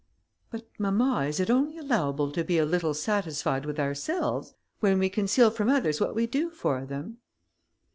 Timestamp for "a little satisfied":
2.57-3.67